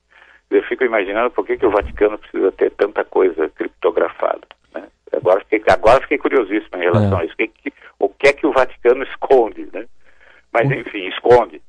Eu 0.50 0.64
fico 0.64 0.86
imaginando 0.86 1.30
por 1.30 1.46
que, 1.46 1.58
que 1.58 1.66
o 1.66 1.72
Vaticano 1.72 2.18
precisa 2.18 2.54
ter 2.54 2.72
tanta 2.72 3.04
coisa 3.04 3.50
criptografada. 3.50 4.48
Né? 4.74 4.88
Agora, 5.12 5.42
fiquei, 5.42 5.62
agora 5.68 6.02
fiquei 6.02 6.18
curiosíssimo 6.20 6.78
em 6.78 6.86
relação 6.86 7.20
é. 7.20 7.22
a 7.22 7.26
isso. 7.26 7.34
O 7.34 7.38
que, 7.38 7.74
o 8.00 8.10
que 8.10 8.28
é 8.30 8.34
que 8.34 8.48
o 8.48 8.54
Vaticano 8.54 9.04
esconde, 9.12 9.68
né? 9.74 9.86
Mas, 10.54 10.72
enfim, 10.72 11.06
esconde. 11.10 11.62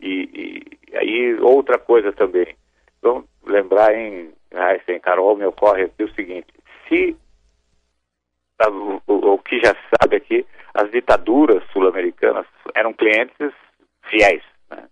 E, 0.00 0.70
e 0.88 0.96
aí, 0.96 1.34
outra 1.40 1.78
coisa 1.78 2.12
também. 2.12 2.54
Vamos 3.02 3.24
lembrar 3.44 3.92
em 3.92 4.32
Einstein, 4.52 5.00
Carol, 5.00 5.36
me 5.36 5.44
ocorre 5.44 5.82
aqui 5.82 6.04
o 6.04 6.14
seguinte. 6.14 6.53
O, 9.06 9.34
o 9.34 9.38
que 9.38 9.58
já 9.60 9.74
sabe 10.00 10.16
aqui, 10.16 10.46
as 10.74 10.90
ditaduras 10.90 11.62
sul-americanas 11.72 12.46
eram 12.74 12.92
clientes 12.92 13.52
fiéis. 14.08 14.42
Né? 14.70 14.84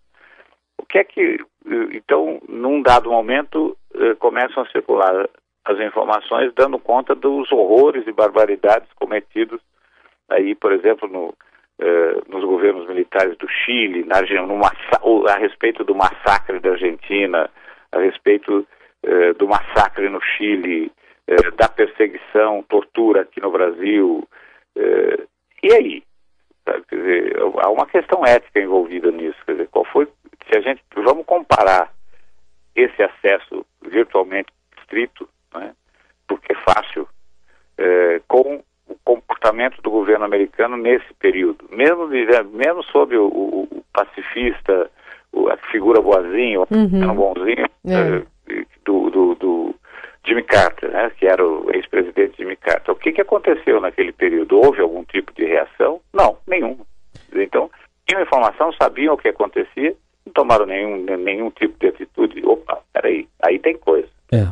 O 0.79 0.85
que 0.85 0.99
é 0.99 1.05
que, 1.05 1.39
então, 1.93 2.41
num 2.49 2.83
dado 2.83 3.11
momento, 3.11 3.77
eh, 3.95 4.15
começam 4.17 4.63
a 4.63 4.69
circular 4.71 5.29
as 5.65 5.79
informações 5.81 6.53
dando 6.55 6.79
conta 6.79 7.15
dos 7.15 7.51
horrores 7.53 8.07
e 8.07 8.13
barbaridades 8.13 8.93
cometidos 8.95 9.61
aí, 10.29 10.55
por 10.55 10.73
exemplo, 10.73 11.09
no, 11.09 11.35
eh, 11.79 12.21
nos 12.29 12.45
governos 12.45 12.87
militares 12.89 13.37
do 13.39 13.49
Chile, 13.49 14.05
na, 14.05 14.21
no, 14.47 14.61
a 15.29 15.39
respeito 15.39 15.85
do 15.85 15.95
massacre 15.95 16.59
da 16.61 16.71
Argentina, 16.71 17.51
a 17.93 17.99
respeito 17.99 18.67
eh, 19.03 19.33
do 19.35 19.47
massacre 19.47 20.09
no 20.09 20.21
Chile, 20.21 20.91
eh, 21.27 21.51
da 21.53 21.69
perseguição, 21.69 22.63
tortura 22.69 23.23
aqui 23.23 23.41
no 23.41 23.51
Brasil. 23.51 24.29
Eh, 24.77 25.27
e 25.63 25.73
aí? 25.73 26.03
Quer 26.65 26.97
dizer, 26.97 27.37
há 27.59 27.71
uma 27.71 27.87
questão 27.87 28.25
ética 28.25 28.61
envolvida 28.61 29.11
nisso. 29.11 29.39
Quer 29.45 29.53
dizer, 29.53 29.69
qual 29.69 29.85
foi. 29.85 30.07
Se 30.51 30.59
a 30.59 30.61
gente. 30.61 30.83
Vamos 30.95 31.27
comparar 31.27 31.93
esse 32.75 33.03
acesso 33.03 33.65
virtualmente 33.83 34.53
estrito, 34.81 35.29
né, 35.55 35.75
porque 36.27 36.53
é 36.53 36.57
fácil, 36.57 37.09
eh, 37.79 38.21
com 38.27 38.63
o 38.89 38.97
comportamento 39.05 39.81
do 39.83 39.91
governo 39.91 40.25
americano 40.25 40.77
nesse 40.77 41.13
período. 41.15 41.65
Mesmo, 41.71 42.09
mesmo 42.09 42.83
sob 42.85 43.17
o, 43.17 43.27
o, 43.27 43.63
o 43.71 43.85
pacifista, 43.93 44.91
o, 45.33 45.49
a 45.49 45.57
figura 45.71 46.01
boazinha, 46.01 46.61
uhum. 46.61 47.11
o 47.11 47.15
bonzinho, 47.15 47.67
é. 47.87 48.23
do, 48.85 49.11
do, 49.11 49.35
do 49.35 49.62
Jimmy 50.25 50.43
Carter, 50.45 50.91
né, 50.91 51.11
que 51.19 51.27
era 51.27 51.45
o 51.45 51.71
ex-presidente 51.73 52.37
Jimmy 52.39 52.57
Carter. 52.57 52.95
O 52.95 52.99
que, 52.99 53.13
que 53.13 53.21
aconteceu 53.21 53.81
naquele 53.81 54.13
período? 54.13 54.59
Houve 54.59 54.81
algum 54.81 55.05
tipo 55.05 55.33
de 55.35 55.45
reação? 55.45 56.01
Não, 56.13 56.39
nenhum. 56.47 56.79
Então, 57.35 57.71
tinham 58.07 58.23
informação, 58.23 58.73
sabiam 58.81 59.15
o 59.15 59.19
que 59.19 59.29
acontecia, 59.29 59.95
não 60.25 60.33
tomaram 60.33 60.67
nenhum, 60.67 61.05
nenhum 61.19 61.51
tipo 61.51 61.79
de 61.79 61.89
atitude. 61.89 62.45
Opa, 62.45 62.79
peraí, 62.93 63.27
aí 63.43 63.59
tem 63.59 63.77
coisa. 63.77 64.09
É. 64.33 64.47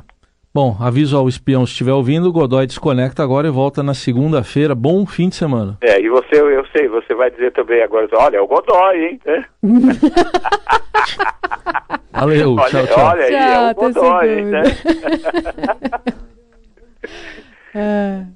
Bom, 0.52 0.76
aviso 0.80 1.16
ao 1.16 1.28
espião 1.28 1.64
se 1.64 1.70
estiver 1.70 1.92
ouvindo, 1.92 2.28
o 2.28 2.32
Godoy 2.32 2.66
desconecta 2.66 3.22
agora 3.22 3.46
e 3.46 3.50
volta 3.50 3.84
na 3.84 3.94
segunda-feira. 3.94 4.74
Bom 4.74 5.06
fim 5.06 5.28
de 5.28 5.36
semana. 5.36 5.78
É, 5.80 6.00
e 6.00 6.08
você, 6.08 6.40
eu 6.40 6.66
sei, 6.76 6.88
você 6.88 7.14
vai 7.14 7.30
dizer 7.30 7.52
também 7.52 7.80
agora, 7.80 8.08
olha, 8.14 8.38
é 8.38 8.40
o 8.40 8.48
Godoy, 8.48 8.96
hein? 8.96 9.20
Valeu, 12.10 12.56
olha, 12.56 12.68
tchau, 12.68 12.84
tchau. 12.88 13.06
Olha 13.06 13.24
aí, 13.24 13.34
é 13.34 13.70
o 13.70 13.74
Godoy, 13.76 14.28
hein? 14.28 14.46
Né? 14.46 14.62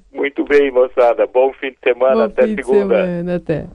Muito 0.13 0.45
bem, 0.45 0.71
moçada. 0.71 1.27
Bom 1.27 1.51
fim 1.59 1.71
de 1.71 1.77
semana, 1.83 2.15
Bom 2.15 2.23
até 2.23 2.47
fim 2.47 2.55
segunda. 2.55 2.95
De 2.95 3.01
semana, 3.01 3.35
até. 3.35 3.65